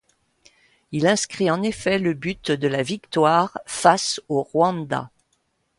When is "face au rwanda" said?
3.67-5.11